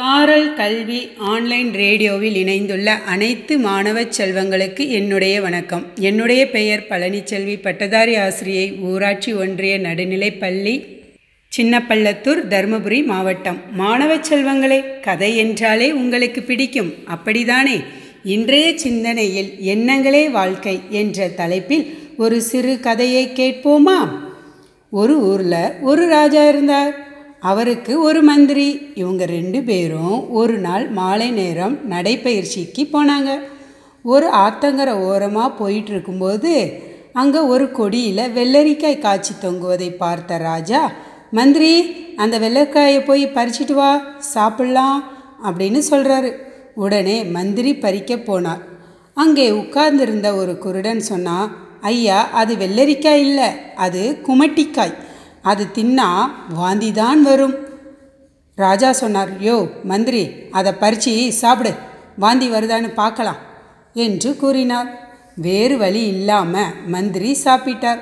[0.00, 5.86] சாரல் கல்வி ஆன்லைன் ரேடியோவில் இணைந்துள்ள அனைத்து மாணவ செல்வங்களுக்கு என்னுடைய வணக்கம்.
[5.94, 10.86] என்னுடைய பெயர் பழனிச்செல்வி பட்டதாரி ஆசிரியை ஊராட்சி ஒன்றிய நடுநிலைப்பள்ளி
[11.56, 13.58] சின்னப்பள்ளத்தூர் தருமபுரி மாவட்டம்.
[13.72, 16.94] மாணவ செல்வங்களே கதை என்றாலே உங்களுக்கு பிடிக்கும்.
[17.14, 17.84] அப்படிதானே?
[18.24, 24.08] இன்றைய சிந்தனையில் எண்ணங்களே வாழ்க்கை என்ற தலைப்பில் ஒரு சிறு கதையை கேட்போமா?
[24.90, 27.07] ஒரு ஊரில் ஒரு ராஜா இருந்தார்.
[27.42, 28.68] அவருக்கு ஒரு மந்திரி.
[28.94, 33.30] இவங்க ரெண்டு பேரும் ஒரு நாள் மாலை நேரம் நடைப்பயிற்சிக்கு போனாங்க.
[34.04, 36.52] ஒரு ஆத்தங்கரை ஓரமாக போயிட்டு இருக்கும்போது
[37.12, 40.80] அங்கே ஒரு கொடியில் வெள்ளரிக்காய் காய்ச்சி தொங்குவதை பார்த்த ராஜா
[41.38, 41.72] மந்திரி
[42.16, 43.90] அந்த வெள்ளரிக்காயை போய் பறிச்சிட்டு வா
[44.34, 45.00] சாப்பிட்லாம்
[45.48, 46.30] அப்படின்னு சொல்கிறாரு
[46.74, 48.62] உடனே மந்திரி பறிக்க போனார்.
[49.14, 51.36] அங்கே உட்கார்ந்திருந்த ஒரு குருடன் சொன்னா
[51.80, 54.94] ஐயா அது வெள்ளரிக்காய் இல்லை அது குமட்டிக்காய்.
[55.42, 56.08] அது தின்னா
[56.48, 57.56] வாந்தி தான் வரும்.
[58.58, 61.72] ராஜா சொன்னார் யோ மந்திரி அதை பறிச்சு சாப்பிடு
[62.16, 63.42] வாந்தி வருதான்னு பார்க்கலாம்
[63.94, 64.88] என்று கூறினார்.
[65.34, 68.00] வேறு வழி இல்லாமல் மந்திரி சாப்பிட்டார்.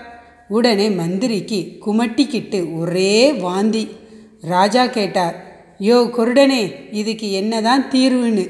[0.48, 3.84] உடனே மந்திரிக்கு குமட்டிக்கிட்டு ஒரே வாந்தி.
[4.40, 5.36] ராஜா கேட்டார்
[5.80, 8.44] யோ குருடனே இதுக்கு என்னதான் தீர்வுன்னு?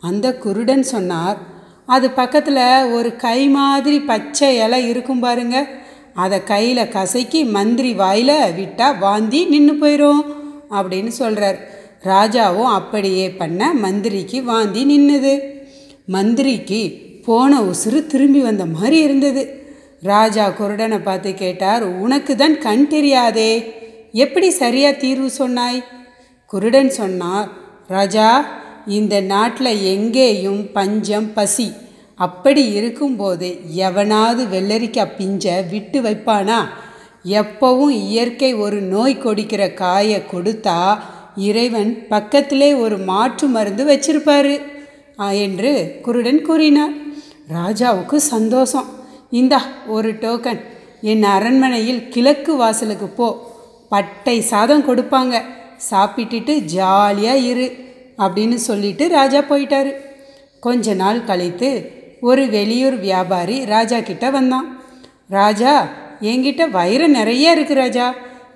[0.00, 1.38] அந்த குருடன் சொன்னார்
[1.86, 5.68] அது பக்கத்தில் ஒரு கை மாதிரி பச்சை இலை இருக்கும் பாருங்கள்
[6.14, 10.22] அதை கையில் கசக்கி மந்திரி வாயில் விட்டால் வாந்தி நின்று போயிடும்
[10.70, 11.58] அப்படின்னு சொல்கிறார்
[12.04, 15.34] ராஜாவும் அப்படியே பண்ண மந்திரிக்கு வாந்தி நின்றுது
[16.06, 19.60] மந்திரிக்கு போன உசுறு திரும்பி வந்த மாதிரி இருந்தது.
[20.02, 23.72] ராஜா குருடனை பார்த்து கேட்டார் உனக்கு தான் கண் தெரியாதே.
[24.12, 25.84] எப்படி சரியாக தீர்வு சொன்னாய்?
[26.46, 27.48] குருடன் சொன்னார்
[27.88, 28.46] ராஜா
[28.86, 31.72] இந்த நாட்டில் எங்கேயும் பஞ்சம் பசி
[32.24, 33.48] அப்படி இருக்கும்போது
[33.86, 36.58] எவனாவது வெள்ளரிக்காய் பிஞ்ச விட்டு வைப்பானா?
[37.38, 40.78] எப்பவும் இயற்கை ஒரு நோய் கொடிக்கிற காயை கொடுத்தா
[41.36, 44.54] இறைவன் பக்கத்திலே ஒரு மாற்று மருந்து வச்சிருப்பாரு
[45.44, 46.94] என்று குருடன் கூறினார்.
[47.54, 48.88] ராஜாவுக்கு சந்தோஷம்.
[49.30, 50.60] இந்தா ஒரு டோக்கன்
[51.10, 53.28] என் அரண்மனையில் கிழக்கு வாசலுக்கு போ.
[53.88, 55.34] பட்டை சாதம் கொடுப்பாங்க.
[55.90, 57.66] சாப்பிட்டுட்டு ஜாலியாக இரு
[58.18, 59.92] அப்படின்னு சொல்லிட்டு ராஜா போயிட்டாரு.
[60.60, 61.68] கொஞ்ச நாள் கழித்து
[62.26, 64.66] ஒரு வெளியூர் வியாபாரி ராஜா கிட்ட வந்தான்.
[65.28, 65.72] ராஜா
[66.20, 68.06] என்கிட்ட வைரம் நிறைய இருக்கு ராஜா.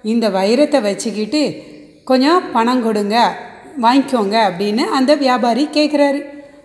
[0.03, 1.43] இந்த வைரத்தை வச்சுக்கிட்டு
[2.05, 3.17] கொஞ்சம் பணம் கொடுங்க
[3.83, 6.21] வாங்கிக்கோங்க அப்படின்னு அந்த வியாபாரி கேட்குறாரு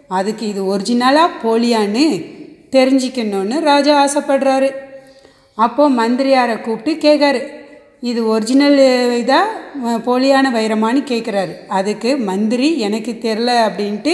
[0.08, 2.06] அதுக்கு இது ஒரிஜினலாக போலியான்னு
[2.72, 4.70] தெரிஞ்சிக்கணும்னு ராஜா ஆசைப்படுறாரு.
[5.58, 7.42] அப்போது மந்திரியாரை கூப்பிட்டு கேட்காரு
[8.02, 8.80] இது ஒரிஜினல்
[9.22, 14.14] இதாக போலியான வைரமானு கேட்குறாரு அதுக்கு மந்திரி எனக்கு தெரில அப்படின்ட்டு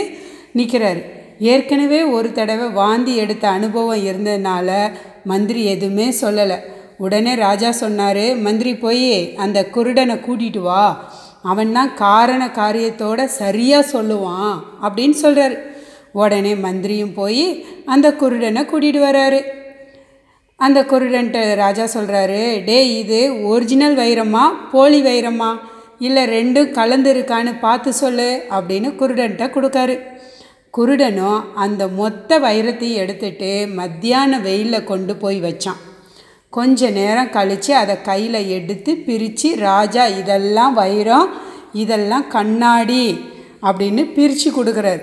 [0.55, 1.03] நிற்கிறாரு
[1.39, 4.91] ஏற்கனவே ஒரு தடவை வாந்தி எடுத்த அனுபவம் இருந்ததுனால
[5.23, 6.57] மந்திரி எதுவுமே சொல்லலை.
[6.97, 11.09] உடனே ராஜா சொன்னார் மந்திரி போய் அந்த குருடனை கூட்டிகிட்டு வா.
[11.41, 15.57] அவன் தான் காரண காரியத்தோட சரியாக சொல்லுவான் அப்படின்னு சொல்கிறாரு
[16.11, 19.41] உடனே மந்திரியும் போய் அந்த குருடனை கூட்டிகிட்டு வர்றாரு
[20.55, 25.59] அந்த குருடன்ட்ட ராஜா சொல்கிறாரு டே இது ஒரிஜினல் வைரமா போலி வைரமா?
[25.99, 29.95] இல்லை ரெண்டும் கலந்து இருக்கான்னு பார்த்து சொல்லு அப்படின்னு குருடன்ட்ட கொடுக்காரு.
[30.73, 35.79] குருடனும் அந்த மொத்த வைரத்தையும் எடுத்துட்டு மத்தியான வெயிலில் கொண்டு போய் வச்சான்.
[36.49, 41.29] கொஞ்ச நேரம் கழித்து அதை கையில் எடுத்து பிரித்து ராஜா இதெல்லாம் வைரம்
[41.73, 43.19] இதெல்லாம் கண்ணாடி
[43.61, 45.01] அப்படின்னு பிரித்து கொடுக்குறாரு.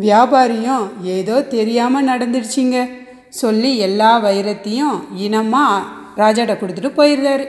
[0.00, 2.78] வியாபாரியும் ஏதோ தெரியாமல் நடந்துடுச்சிங்க
[3.28, 5.86] சொல்லி எல்லா வைரத்தையும் இனமாக
[6.16, 7.44] ராஜாட்ட கொடுத்துட்டு போயிருந்தார்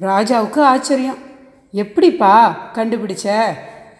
[0.00, 1.18] ராஜாவுக்கு ஆச்சரியம்.
[1.72, 2.34] எப்படிப்பா
[2.74, 3.28] கண்டுபிடிச்ச?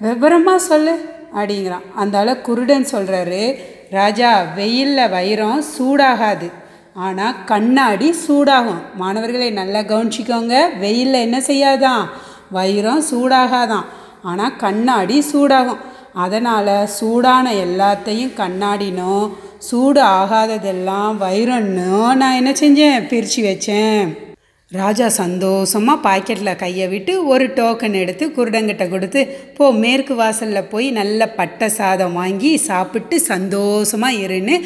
[0.01, 0.95] விவரமாக சொல்லு.
[1.37, 1.85] அப்படிங்கிறான்.
[2.01, 3.59] அந்தால குருடன் சொல்கிறாரு
[3.91, 6.51] ராஜா வெயிலில் வைரம் சூடாகாது.
[6.95, 8.81] ஆனால் கண்ணாடி சூடாகும்.
[8.95, 10.79] மாணவர்களை நல்லா கவனிச்சிக்கோங்க.
[10.79, 12.05] வெயிலில் என்ன செய்யாதான்?
[12.51, 13.85] வைரம் சூடாகாதான்.
[14.23, 15.83] ஆனால் கண்ணாடி சூடாகும்.
[16.15, 23.07] அதனால் சூடான எல்லாத்தையும் கண்ணாடினும் சூடு ஆகாததெல்லாம் வைரம்னோ நான் என்ன செஞ்சேன்?
[23.09, 24.28] பிரித்து வச்சேன்.
[24.73, 29.21] ராஜா சந்தோஷமாக பாக்கெட்டில் கையை விட்டு ஒரு டோக்கன் எடுத்து குருடங்கிட்ட கொடுத்து
[29.57, 34.57] போ மேற்கு வாசலில் போய் நல்ல பட்டை சாதம் வாங்கி சாப்பிட்டு சந்தோஷமாக இருன்னு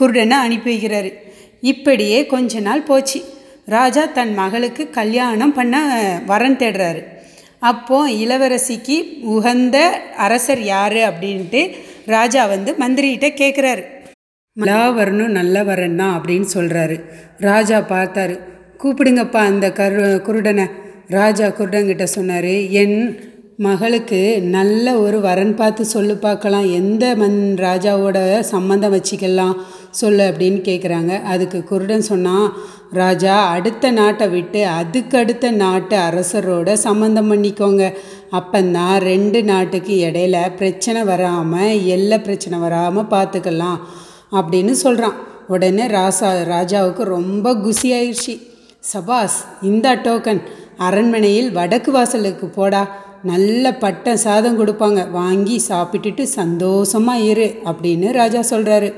[0.00, 1.12] குருடனை அனுப்பி வைக்கிறாரு.
[1.72, 3.20] இப்படியே கொஞ்ச நாள் போச்சு.
[3.76, 5.84] ராஜா தன் மகளுக்கு கல்யாணம் பண்ண
[6.30, 7.02] வரன் தேடுறாரு.
[7.70, 8.96] அப்போது இளவரசிக்கு
[9.34, 9.78] உகந்த
[10.26, 11.60] அரசர் யார் அப்படின்ட்டு
[12.16, 13.84] ராஜா வந்து மந்திரிகிட்ட கேட்குறாரு
[14.56, 16.96] நல்லா வரணும் நல்ல வரன் தான் அப்படின்னு சொல்கிறாரு
[17.50, 18.34] ராஜா பார்த்தாரு.
[18.82, 20.64] கூப்பிடுங்கப்பா அந்த கரு குருடனை.
[21.08, 22.52] ராஜா குருடங்கிட்ட சொன்னார்
[22.82, 22.98] என்
[23.56, 24.20] மகளுக்கு
[24.54, 26.66] நல்ல ஒரு வரன் பார்த்து சொல்லு பார்க்கலாம்.
[26.72, 28.18] எந்த மன் ராஜாவோட
[28.50, 29.54] சம்மந்தம் வச்சுக்கலாம்
[29.90, 32.46] சொல்லு அப்படின்னு கேட்குறாங்க அதுக்கு குருடன் சொன்னான்
[32.92, 37.84] ராஜா அடுத்த நாட்டை விட்டு அதுக்கு அடுத்த நாட்டு அரசரோட சம்மந்தம் பண்ணிக்கோங்க.
[38.30, 43.78] அப்பந்தான் ரெண்டு நாட்டுக்கு இடையில பிரச்சனை வராமல் எல்லை பிரச்சனை வராமல் பார்த்துக்கலாம்
[44.32, 45.18] அப்படின்னு சொல்கிறான்
[45.48, 48.34] உடனே ராசா ராஜாவுக்கு ரொம்ப குசி ஆயிடுச்சு
[48.90, 49.38] சபாஸ்
[49.68, 50.40] இந்த டோக்கன்.
[50.86, 52.82] அரண்மனையில் வடக்கு வாசலுக்கு போடா.
[53.30, 55.00] நல்ல பட்டம் சாதம் கொடுப்பாங்க.
[55.10, 58.88] வாங்கி சாப்பிட்டுட்டு சந்தோஷமாக இரு அப்படின்னு ராஜா சொல்கிறாரு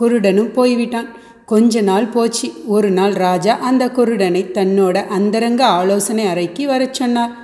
[0.00, 1.08] குருடனும் போய்விட்டான்.
[1.52, 2.48] கொஞ்ச நாள் போச்சு.
[2.74, 7.34] ஒரு நாள் ராஜா அந்த குருடனை தன்னோட அந்தரங்க ஆலோசனை அறைக்கு வர சொன்னார்.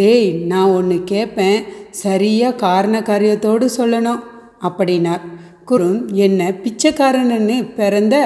[0.00, 1.58] டேய் நான் ஒன்று கேட்பேன்
[2.02, 4.22] சரியாக காரண காரியத்தோடு சொல்லணும்
[4.68, 5.24] அப்படின்னார்.
[5.70, 5.88] குரு
[6.26, 8.16] என்ன பிச்சைக்காரனன்னு பிறந்த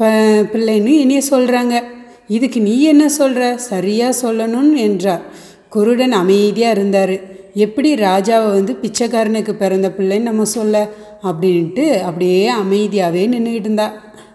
[0.00, 0.08] ப
[0.52, 1.76] பிள்ளைன்னு இனிய சொல்கிறாங்க
[2.28, 5.22] இதுக்கு நீ என்ன சொல்கிற சரியாக சொல்லணும்னு என்றார்.
[5.68, 7.44] குருடன் அமைதியாக இருந்தார்.
[7.54, 10.88] எப்படி ராஜாவை வந்து பிச்சைக்காரனுக்கு பிறந்த பிள்ளைன்னு நம்ம சொல்ல?
[11.22, 13.92] அப்படின்ட்டு அப்படியே அமைதியாகவே நின்றுக்கிட்டு இருந்தா.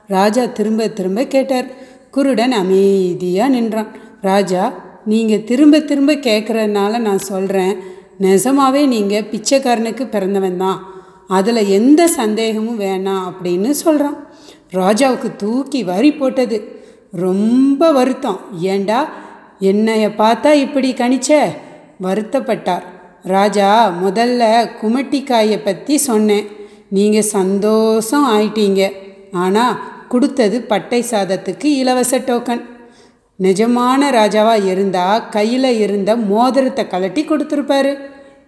[0.07, 1.67] ராஜா திரும்ப திரும்ப கேட்டார்.
[2.09, 3.91] குருடன் அமைதியாக நின்றான்.
[4.21, 4.73] ராஜா
[5.05, 7.77] நீங்கள் திரும்ப திரும்ப கேட்குறதுனால நான் சொல்கிறேன்
[8.17, 10.79] நிஜமாகவே நீங்கள் பிச்சைக்காரனுக்கு பிறந்தவன் தான்.
[11.27, 14.17] அதில் எந்த சந்தேகமும் வேணாம் அப்படின்னு சொல்கிறான்
[14.73, 16.80] ராஜாவுக்கு தூக்கி வரி போட்டது.
[17.11, 18.39] ரொம்ப வருத்தம்.
[18.59, 19.09] ஏண்டா?
[19.59, 21.39] என்னைய பார்த்தா இப்படி கணிச்ச?
[22.03, 22.83] வருத்தப்பட்டார்.
[23.23, 26.47] ராஜா முதல்ல குமட்டிக்காயை பற்றி சொன்னேன்.
[26.89, 28.91] நீங்கள் சந்தோஷம் ஆயிட்டீங்க.
[29.31, 29.79] ஆனால்
[30.09, 32.61] கொடுத்தது பட்டை சாதத்துக்கு இலவச டோக்கன்
[33.39, 37.97] நிஜமான ராஜாவாக இருந்தால் கையில் இருந்த மோதிரத்தை கலட்டி கொடுத்துருப்பாரு.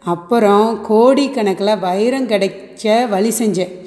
[0.04, 3.82] அப்புறம் கோடிக்கணக்கில் வைரம் கிடைச்ச வழி செஞ்சேன்.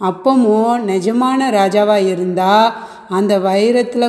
[0.00, 2.72] அப்பமும் நிஜமான ராஜாவாக இருந்தால்
[3.18, 4.06] அந்த வைரத்தில்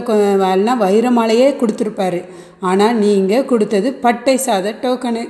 [0.55, 2.21] எல்லாம் வைரமாலையே கொடுத்துருப்பாரு.
[2.69, 5.23] ஆனால் நீங்கள் கொடுத்தது பட்டை சாத டோக்கனு.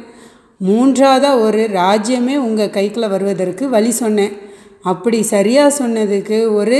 [0.67, 4.33] மூன்றாவதாக ஒரு ராஜ்யமே உங்கள் கைக்குள்ளே வருவதற்கு வழி சொன்னேன்.
[4.91, 6.79] அப்படி சரியாக சொன்னதுக்கு ஒரு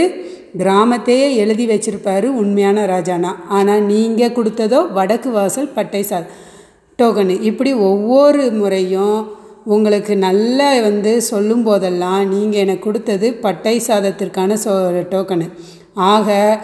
[0.62, 3.32] கிராமத்தையே எழுதி வச்சிருப்பாரு உண்மையான ராஜானா.
[3.58, 6.20] ஆனால் நீங்கள் கொடுத்ததோ வடக்கு வாசல் பட்டை சா
[7.00, 7.36] டோக்கனு.
[7.50, 9.20] இப்படி ஒவ்வொரு முறையும்
[9.74, 14.74] உங்களுக்கு நல்லா வந்து சொல்லும் போதெல்லாம் நீங்கள் எனக்கு கொடுத்தது பட்டை சாதத்திற்கான சோ
[15.14, 15.48] டோக்கனு.
[15.96, 16.60] ஆக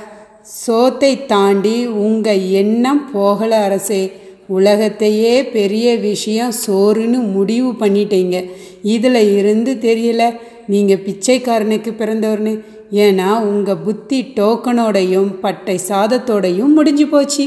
[0.65, 4.11] சோத்தை தாண்டி உங்கள் எண்ணம் போகலை அரசே.
[4.47, 8.37] உலகத்தையே பெரிய விஷயம் சோறுன்னு முடிவு பண்ணிட்டீங்க.
[8.81, 10.23] இதில் இருந்து தெரியல
[10.67, 12.53] நீங்கள் பிச்சைக்காரனுக்கு பிறந்தவர்னு.
[12.91, 17.45] ஏன்னா உங்கள் புத்தி டோக்கனோடையும் பட்டை சாதத்தோடையும் முடிஞ்சு போச்சு.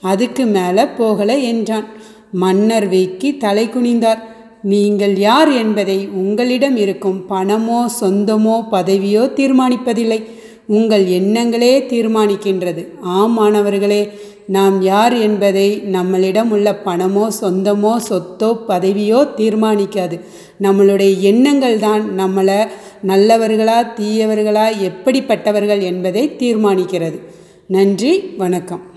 [0.00, 1.86] அதுக்கு மேலே போகலை என்றான்.
[2.30, 4.20] மன்னர் வீக்கி தலை குனிந்தார்.
[4.62, 10.20] நீங்கள் யார் என்பதை உங்களிடம் இருக்கும் பணமோ சொந்தமோ பதவியோ தீர்மானிப்பதில்லை.
[10.70, 12.82] உங்கள் எண்ணங்களே தீர்மானிக்கின்றது.
[13.00, 14.02] ஆம் மாணவர்களே
[14.46, 20.20] நாம் யார் என்பதை நம்மளிடம் உள்ள பணமோ சொந்தமோ சொத்தோ பதவியோ தீர்மானிக்காது.
[20.62, 22.68] நம்மளுடைய எண்ணங்கள் தான் நம்மளை
[23.06, 27.20] நல்லவர்களா தீயவர்களா எப்படிப்பட்டவர்கள் என்பதை தீர்மானிக்கிறது.
[27.66, 28.89] நன்றி வணக்கம்.